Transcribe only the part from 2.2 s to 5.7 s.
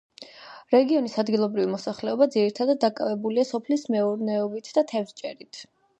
ძირითადად დაკავებულია სოფლის მეურნეობით და თევზჭერით.